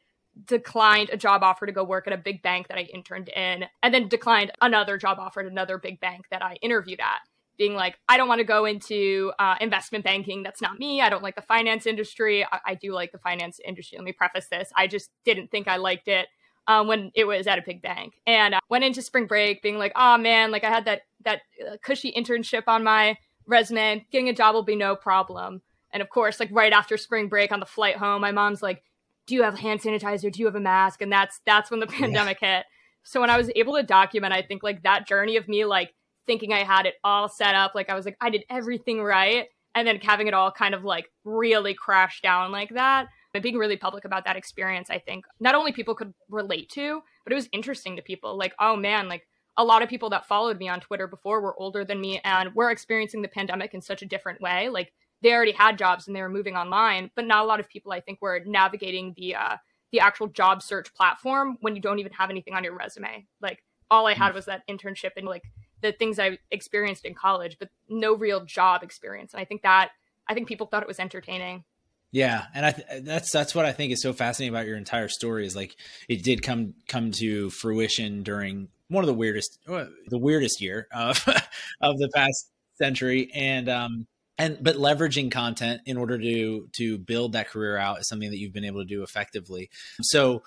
[0.47, 3.65] declined a job offer to go work at a big bank that i interned in
[3.83, 7.21] and then declined another job offer at another big bank that i interviewed at
[7.61, 10.43] being like, I don't want to go into uh, investment banking.
[10.43, 11.03] That's not me.
[11.03, 12.43] I don't like the finance industry.
[12.43, 13.99] I-, I, do like the finance industry.
[13.99, 14.71] Let me preface this.
[14.75, 16.29] I just didn't think I liked it
[16.67, 19.77] um, when it was at a big bank, and uh, went into spring break being
[19.77, 24.07] like, oh man, like I had that that uh, cushy internship on my resume.
[24.11, 25.61] Getting a job will be no problem.
[25.93, 28.83] And of course, like right after spring break on the flight home, my mom's like,
[29.27, 30.33] "Do you have hand sanitizer?
[30.33, 32.59] Do you have a mask?" And that's that's when the pandemic yeah.
[32.59, 32.67] hit.
[33.03, 35.93] So when I was able to document, I think like that journey of me like
[36.27, 39.47] thinking I had it all set up, like I was like, I did everything right.
[39.75, 43.07] And then having it all kind of like really crash down like that.
[43.33, 47.03] But being really public about that experience, I think not only people could relate to,
[47.25, 48.37] but it was interesting to people.
[48.37, 51.59] Like, oh man, like a lot of people that followed me on Twitter before were
[51.61, 54.69] older than me and were experiencing the pandemic in such a different way.
[54.69, 57.69] Like they already had jobs and they were moving online, but not a lot of
[57.69, 59.57] people I think were navigating the uh,
[59.93, 63.27] the actual job search platform when you don't even have anything on your resume.
[63.41, 64.37] Like all I had mm.
[64.37, 65.43] was that internship and like
[65.83, 69.33] the things I experienced in college, but no real job experience.
[69.33, 69.91] And I think that
[70.29, 71.65] I think people thought it was entertaining.
[72.13, 75.09] Yeah, and I th- that's that's what I think is so fascinating about your entire
[75.09, 75.77] story is like
[76.09, 81.25] it did come come to fruition during one of the weirdest the weirdest year of
[81.81, 84.07] of the past century and um
[84.39, 88.39] and but leveraging content in order to to build that career out is something that
[88.39, 89.71] you've been able to do effectively.
[90.03, 90.43] So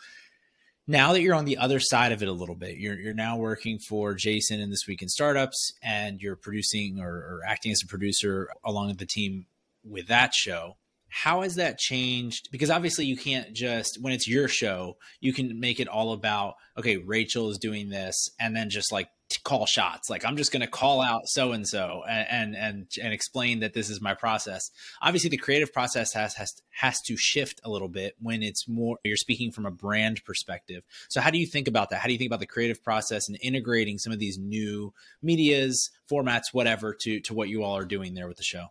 [0.87, 3.37] now that you're on the other side of it a little bit, you're you're now
[3.37, 7.81] working for Jason in this week in startups, and you're producing or, or acting as
[7.83, 9.45] a producer along with the team
[9.83, 10.77] with that show
[11.15, 12.49] how has that changed?
[12.51, 16.55] Because obviously you can't just when it's your show you can make it all about
[16.75, 19.09] okay rachel is doing this and then just like
[19.43, 20.09] call shots.
[20.09, 23.75] Like i'm just going to call out so and so and and and explain that
[23.75, 24.71] this is my process.
[25.03, 28.97] Obviously the creative process has has has to shift a little bit when it's more
[29.03, 30.83] you're speaking from a brand perspective.
[31.09, 31.99] So how do you think about that?
[31.99, 35.91] How do you think about the creative process and integrating some of these new medias
[36.11, 38.69] formats whatever to to what you all are doing there with the show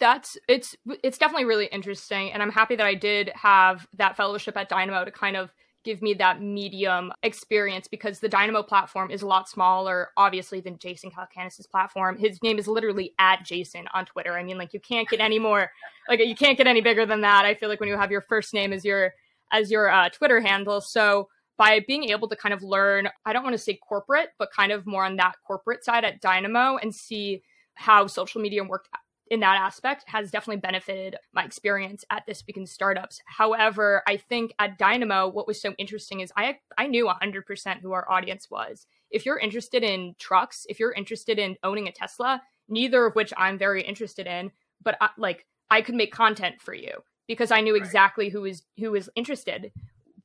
[0.00, 4.56] that's it's it's definitely really interesting and i'm happy that i did have that fellowship
[4.56, 5.50] at dynamo to kind of
[5.84, 10.78] give me that medium experience because the dynamo platform is a lot smaller obviously than
[10.78, 12.16] jason calacanis's platform.
[12.16, 14.32] His name is literally at jason on twitter.
[14.32, 15.70] I mean like you can't get any more
[16.08, 17.44] like you can't get any bigger than that.
[17.44, 19.12] I feel like when you have your first name as your
[19.52, 20.80] as your uh, twitter handle.
[20.80, 24.50] So by being able to kind of learn i don't want to say corporate but
[24.50, 27.40] kind of more on that corporate side at dynamo and see
[27.74, 28.88] how social media worked
[29.34, 33.20] in that aspect has definitely benefited my experience at this week in startups.
[33.26, 37.92] However, I think at Dynamo, what was so interesting is I I knew 100% who
[37.92, 38.86] our audience was.
[39.10, 43.32] If you're interested in trucks, if you're interested in owning a Tesla, neither of which
[43.36, 47.60] I'm very interested in, but I, like I could make content for you because I
[47.60, 49.72] knew exactly who is who is interested.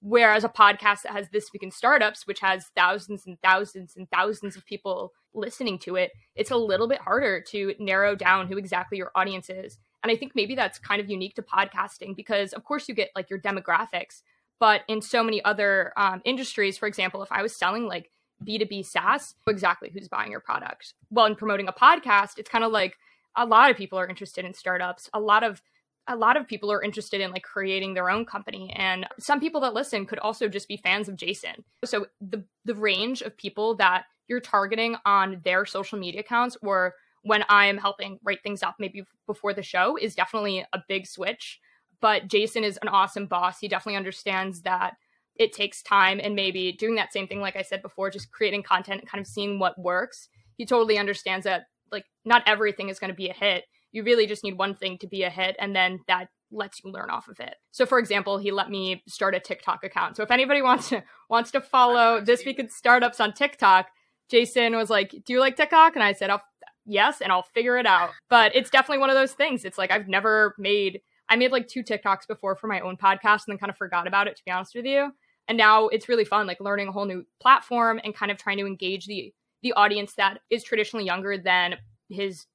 [0.02, 4.10] Whereas a podcast that has This Week in Startups, which has thousands and thousands and
[4.10, 8.58] thousands of people listening to it, it's a little bit harder to narrow down who
[8.58, 9.78] exactly your audience is.
[10.02, 13.10] And I think maybe that's kind of unique to podcasting because, of course, you get
[13.16, 14.22] like your demographics,
[14.60, 18.10] but in so many other um, industries, for example, if I was selling like
[18.46, 20.94] B2B SaaS, exactly who's buying your product.
[21.10, 22.96] Well, in promoting a podcast, it's kind of like
[23.36, 25.10] a lot of people are interested in startups.
[25.14, 25.62] A lot of
[26.10, 29.62] a lot of people are interested in like creating their own company and some people
[29.62, 31.64] that listen could also just be fans of Jason.
[31.86, 36.96] So the the range of people that you're targeting on their social media accounts or
[37.22, 41.60] when I'm helping write things up maybe before the show is definitely a big switch.
[42.02, 43.60] But Jason is an awesome boss.
[43.60, 44.96] He definitely understands that
[45.36, 48.64] it takes time and maybe doing that same thing like I said before just creating
[48.64, 50.30] content and kind of seeing what works.
[50.58, 54.28] He totally understands that like not everything is going to be a hit you really
[54.28, 57.28] just need one thing to be a hit and then that lets you learn off
[57.28, 57.56] of it.
[57.72, 60.18] So for example, he let me start a TikTok account.
[60.18, 63.88] So if anybody wants to wants to follow this week in startups on TikTok,
[64.30, 66.42] Jason was like, "Do you like TikTok?" And I said, "I'll
[66.86, 69.66] yes, and I'll figure it out." But it's definitely one of those things.
[69.66, 73.46] It's like I've never made I made like two TikToks before for my own podcast
[73.46, 75.12] and then kind of forgot about it to be honest with you.
[75.48, 78.58] And now it's really fun like learning a whole new platform and kind of trying
[78.58, 81.76] to engage the the audience that is traditionally younger than
[82.08, 82.46] his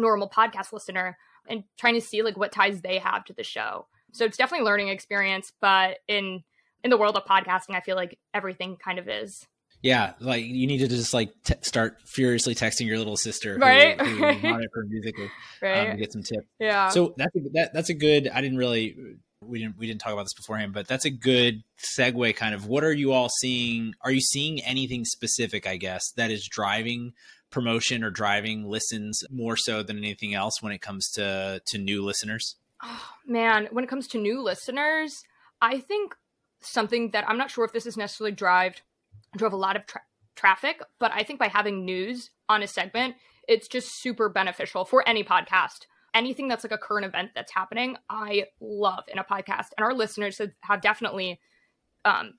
[0.00, 1.16] normal podcast listener
[1.48, 3.86] and trying to see like what ties they have to the show.
[4.12, 6.42] So it's definitely a learning experience, but in
[6.84, 9.46] in the world of podcasting, I feel like everything kind of is.
[9.82, 14.00] Yeah, like you need to just like t- start furiously texting your little sister, right?
[14.00, 15.30] Who, who monitor music, um,
[15.62, 15.90] right?
[15.90, 16.46] Um, get some tips.
[16.58, 16.88] Yeah.
[16.88, 18.28] So that's a, that, that's a good.
[18.28, 18.96] I didn't really
[19.42, 21.62] we didn't we didn't talk about this beforehand, but that's a good
[21.98, 22.34] segue.
[22.36, 23.94] Kind of, what are you all seeing?
[24.02, 25.66] Are you seeing anything specific?
[25.66, 27.12] I guess that is driving
[27.50, 32.02] promotion or driving listens more so than anything else when it comes to to new
[32.02, 32.56] listeners?
[32.82, 35.22] Oh, man, when it comes to new listeners,
[35.60, 36.14] I think
[36.60, 38.82] something that I'm not sure if this is necessarily drived
[39.36, 40.02] drove a lot of tra-
[40.34, 43.16] traffic, but I think by having news on a segment,
[43.48, 45.86] it's just super beneficial for any podcast.
[46.14, 49.92] Anything that's like a current event that's happening, I love in a podcast, and our
[49.92, 51.40] listeners have definitely
[52.04, 52.34] um,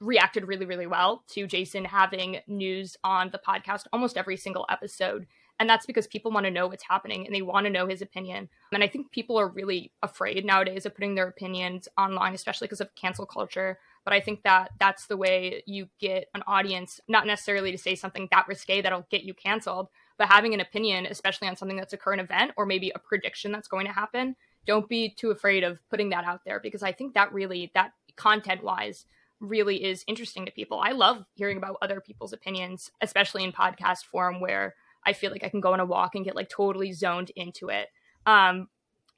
[0.00, 5.26] reacted really, really well to Jason having news on the podcast almost every single episode
[5.60, 8.00] And that's because people want to know what's happening and they want to know his
[8.00, 8.48] opinion.
[8.72, 12.80] And I think people are really afraid nowadays of putting their opinions online, especially because
[12.80, 13.78] of cancel culture.
[14.04, 17.94] But I think that that's the way you get an audience, not necessarily to say
[17.94, 21.92] something that risque that'll get you canceled, but having an opinion, especially on something that's
[21.92, 24.36] a current event or maybe a prediction that's going to happen.
[24.64, 27.92] Don't be too afraid of putting that out there because I think that really, that
[28.16, 29.06] content wise,
[29.40, 30.80] really is interesting to people.
[30.80, 34.74] I love hearing about other people's opinions, especially in podcast form where
[35.06, 37.68] I feel like I can go on a walk and get like totally zoned into
[37.68, 37.88] it.
[38.26, 38.68] Um,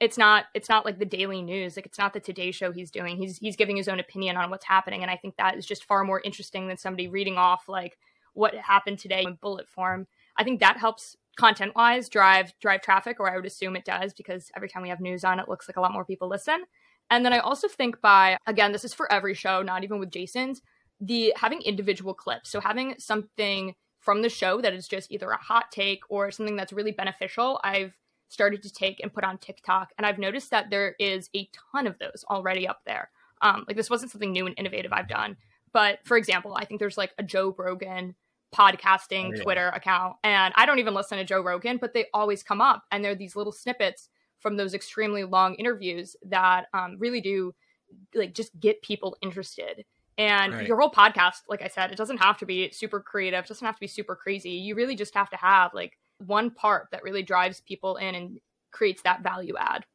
[0.01, 2.89] it's not it's not like the daily news like it's not the today show he's
[2.89, 5.65] doing he's he's giving his own opinion on what's happening and i think that is
[5.65, 7.97] just far more interesting than somebody reading off like
[8.33, 10.07] what happened today in bullet form
[10.37, 14.11] i think that helps content wise drive drive traffic or i would assume it does
[14.11, 16.63] because every time we have news on it looks like a lot more people listen
[17.11, 20.09] and then i also think by again this is for every show not even with
[20.09, 20.61] jason's
[20.99, 25.37] the having individual clips so having something from the show that is just either a
[25.37, 27.61] hot take or something that's really beneficial.
[27.63, 27.93] I've
[28.27, 31.87] started to take and put on TikTok, and I've noticed that there is a ton
[31.87, 33.09] of those already up there.
[33.41, 35.37] Um, like this wasn't something new and innovative I've done,
[35.71, 38.15] but for example, I think there's like a Joe Rogan
[38.53, 39.43] podcasting oh, yeah.
[39.43, 42.83] Twitter account, and I don't even listen to Joe Rogan, but they always come up,
[42.91, 44.09] and they're these little snippets
[44.41, 47.53] from those extremely long interviews that um, really do
[48.13, 49.85] like just get people interested
[50.17, 50.67] and right.
[50.67, 53.75] your whole podcast, like I said, it doesn't have to be super creative, doesn't have
[53.75, 54.51] to be super crazy.
[54.51, 58.39] You really just have to have like one part that really drives people in and
[58.71, 59.85] creates that value add.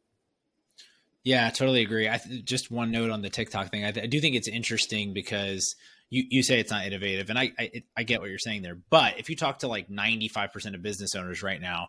[1.22, 2.08] Yeah, I totally agree.
[2.08, 3.84] I th- just one note on the TikTok thing.
[3.84, 5.74] I, th- I, do think it's interesting because
[6.08, 8.78] you, you say it's not innovative, and I, I I get what you're saying there.
[8.90, 11.88] But if you talk to like 95 percent of business owners right now,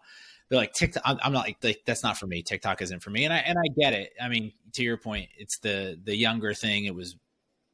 [0.49, 1.03] they're like TikTok.
[1.05, 2.41] I'm, not like, like, that's not for me.
[2.41, 4.13] TikTok isn't for me, and I and I get it.
[4.21, 6.85] I mean, to your point, it's the the younger thing.
[6.85, 7.15] It was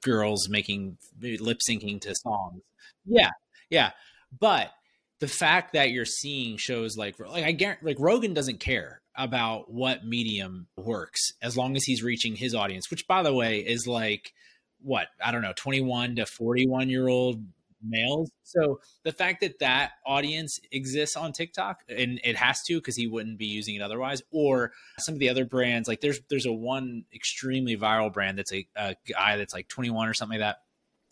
[0.04, 2.62] girls making lip syncing to songs.
[3.06, 3.30] Yeah,
[3.70, 3.92] yeah.
[4.40, 4.72] But
[5.20, 9.72] the fact that you're seeing shows like like I guarantee like Rogan doesn't care about
[9.72, 13.86] what medium works as long as he's reaching his audience, which by the way is
[13.86, 14.34] like
[14.82, 17.44] what I don't know, 21 to 41 year old
[17.84, 18.32] males.
[18.44, 23.08] So the fact that that audience exists on TikTok and it has to because he
[23.08, 26.54] wouldn't be using it otherwise, or some of the other brands like there's there's a
[26.54, 30.58] one extremely viral brand that's a, a guy that's like 21 or something like that,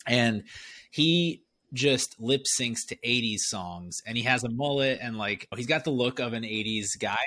[0.06, 0.44] and
[0.90, 5.66] he just lip syncs to 80s songs and he has a mullet and like he's
[5.66, 7.24] got the look of an 80s guy.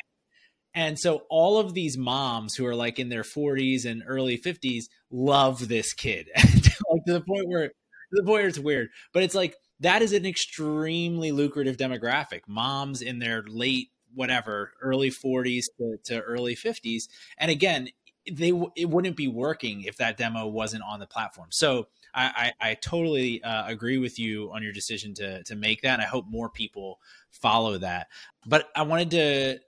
[0.74, 4.84] And so all of these moms who are like in their 40s and early 50s
[5.10, 7.72] love this kid like to the point where
[8.16, 12.42] the point it's weird, but it's like that is an extremely lucrative demographic.
[12.48, 17.90] Moms in their late whatever, early 40s to, to early 50s, and again,
[18.32, 21.50] they it wouldn't be working if that demo wasn't on the platform.
[21.52, 25.82] So I, I, I totally uh, agree with you on your decision to to make
[25.82, 25.94] that.
[25.94, 27.00] And I hope more people
[27.30, 28.08] follow that.
[28.46, 29.60] But I wanted to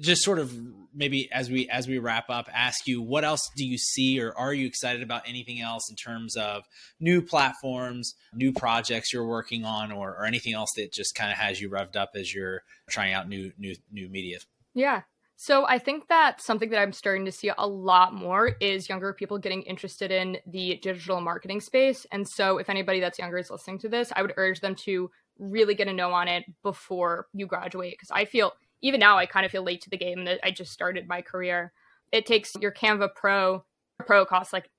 [0.00, 0.52] just sort of
[0.92, 4.36] maybe as we as we wrap up ask you what else do you see or
[4.36, 6.64] are you excited about anything else in terms of
[6.98, 11.38] new platforms new projects you're working on or, or anything else that just kind of
[11.38, 14.38] has you revved up as you're trying out new new new media?
[14.74, 15.02] Yeah.
[15.36, 19.12] So i think that something that i'm starting to see a lot more is younger
[19.12, 22.06] people getting interested in the digital marketing space.
[22.12, 25.10] And so if anybody that's younger is listening to this i would urge them to
[25.38, 28.52] really get a know on it before you graduate because i feel
[28.82, 31.22] even now I kind of feel late to the game that I just started my
[31.22, 31.72] career.
[32.12, 33.64] It takes your Canva Pro.
[34.06, 34.70] Pro costs like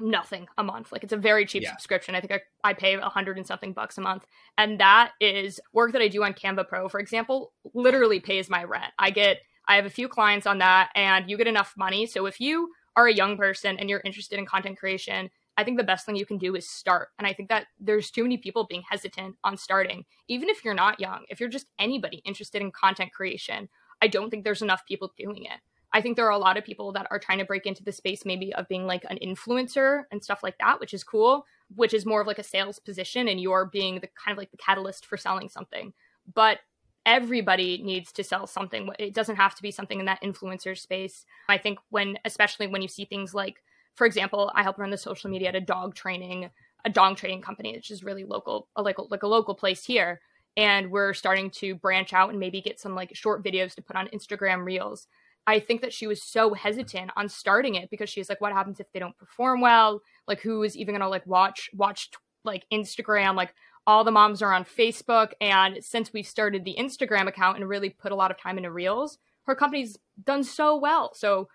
[0.00, 0.92] nothing a month.
[0.92, 1.70] Like it's a very cheap yeah.
[1.70, 2.14] subscription.
[2.14, 4.24] I think I, I pay a hundred and something bucks a month.
[4.56, 8.64] And that is work that I do on Canva Pro, for example, literally pays my
[8.64, 8.92] rent.
[8.98, 12.06] I get, I have a few clients on that and you get enough money.
[12.06, 15.76] So if you are a young person and you're interested in content creation, I think
[15.76, 17.08] the best thing you can do is start.
[17.18, 20.04] And I think that there's too many people being hesitant on starting.
[20.28, 23.68] Even if you're not young, if you're just anybody interested in content creation,
[24.00, 25.58] I don't think there's enough people doing it.
[25.92, 27.90] I think there are a lot of people that are trying to break into the
[27.90, 31.44] space maybe of being like an influencer and stuff like that, which is cool,
[31.74, 34.52] which is more of like a sales position and you're being the kind of like
[34.52, 35.92] the catalyst for selling something.
[36.32, 36.58] But
[37.04, 38.90] everybody needs to sell something.
[38.98, 41.24] It doesn't have to be something in that influencer space.
[41.48, 43.56] I think when especially when you see things like
[43.98, 46.48] for example, I help run the social media at a dog training,
[46.84, 50.20] a dog training company, which is really local, like a, like a local place here.
[50.56, 53.96] And we're starting to branch out and maybe get some like short videos to put
[53.96, 55.08] on Instagram reels.
[55.48, 58.78] I think that she was so hesitant on starting it because she's like, what happens
[58.78, 60.00] if they don't perform well?
[60.28, 62.10] Like, who is even gonna like watch watch
[62.44, 63.34] like Instagram?
[63.34, 63.52] Like,
[63.84, 67.88] all the moms are on Facebook, and since we've started the Instagram account and really
[67.88, 71.14] put a lot of time into reels, her company's done so well.
[71.14, 71.48] So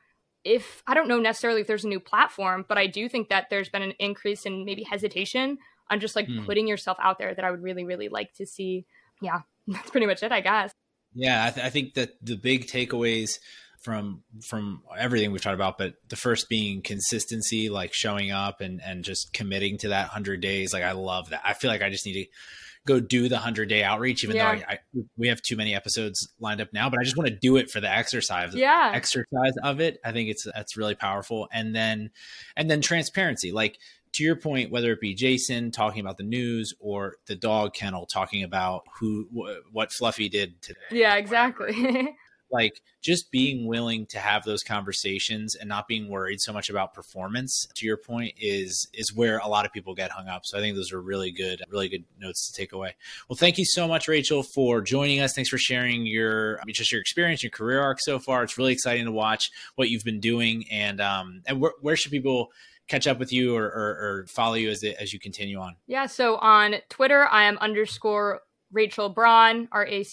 [0.43, 3.47] if I don't know necessarily if there's a new platform, but I do think that
[3.49, 5.57] there's been an increase in maybe hesitation
[5.89, 6.45] on just like hmm.
[6.45, 8.85] putting yourself out there that I would really, really like to see.
[9.21, 10.71] Yeah, that's pretty much it, I guess.
[11.13, 13.39] Yeah, I, th- I think that the big takeaways
[13.83, 18.81] from from everything we've talked about, but the first being consistency, like showing up and
[18.83, 20.73] and just committing to that hundred days.
[20.73, 21.41] Like I love that.
[21.45, 22.29] I feel like I just need to
[22.86, 24.55] go do the hundred day outreach, even yeah.
[24.55, 24.79] though I, I,
[25.17, 26.89] we have too many episodes lined up now.
[26.89, 28.53] But I just want to do it for the exercise.
[28.55, 29.99] Yeah, exercise of it.
[30.03, 31.47] I think it's that's really powerful.
[31.51, 32.11] And then
[32.55, 33.77] and then transparency, like
[34.13, 38.05] to your point, whether it be Jason talking about the news or the dog kennel
[38.05, 40.79] talking about who wh- what Fluffy did today.
[40.91, 42.15] Yeah, exactly.
[42.54, 46.93] like just being willing to have those conversations and not being worried so much about
[46.93, 50.45] performance to your point is is where a lot of people get hung up.
[50.45, 52.95] So i think those are really good really good notes to take away.
[53.28, 55.34] Well thank you so much rachel for joining us.
[55.34, 58.43] Thanks for sharing your I mean, just your experience your career arc so far.
[58.43, 60.66] It's really exciting to watch what you've been doing.
[60.72, 62.51] And um and where, where should people
[62.88, 65.76] catch up with you or, or, or follow you as, it, as you continue on?
[65.88, 68.41] Yeah, so on Twitter, I am underscore
[68.74, 70.04] Rachel Braun, R A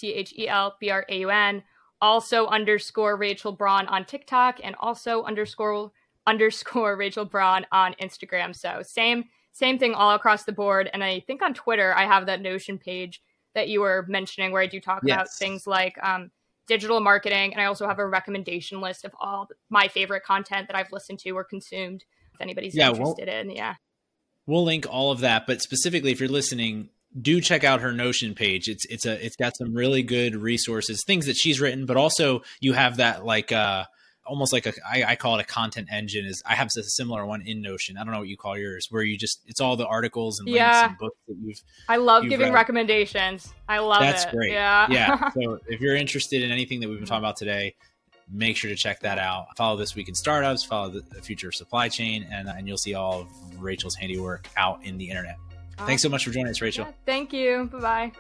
[2.02, 2.46] C H L B R A U N.
[2.46, 5.92] Also underscore Rachel Braun on TikTok and also underscore
[6.26, 8.54] underscore Rachel Braun on Instagram.
[8.54, 10.88] So same same thing all across the board.
[10.92, 13.20] And I think on Twitter I have that Notion page
[13.54, 15.14] that you were mentioning where I do talk yes.
[15.14, 16.30] about things like um,
[16.70, 20.76] digital marketing, and I also have a recommendation list of all my favorite content that
[20.76, 23.50] I've listened to or consumed if anybody's yeah, interested we'll, in.
[23.50, 23.74] Yeah.
[24.46, 28.34] We'll link all of that, but specifically if you're listening, do check out her Notion
[28.34, 28.68] page.
[28.68, 32.42] It's it's a it's got some really good resources, things that she's written, but also
[32.60, 33.84] you have that like uh
[34.26, 37.26] almost like a I, I call it a content engine is I have a similar
[37.26, 37.96] one in Notion.
[37.96, 40.46] I don't know what you call yours, where you just it's all the articles and
[40.46, 40.88] links yeah.
[40.88, 42.54] and books that you've I love you've giving read.
[42.54, 43.52] recommendations.
[43.68, 44.30] I love That's it.
[44.30, 44.52] Great.
[44.52, 44.86] Yeah.
[44.90, 45.30] Yeah.
[45.40, 47.74] So if you're interested in anything that we've been talking about today,
[48.30, 49.46] make sure to check that out.
[49.56, 52.78] Follow This Week in Startups, follow the, the Future of Supply Chain, and, and you'll
[52.78, 53.28] see all of
[53.62, 55.36] Rachel's handiwork out in the internet.
[55.86, 56.86] Thanks so much for joining us, Rachel.
[56.86, 57.68] Yeah, thank you.
[57.72, 58.12] Bye bye.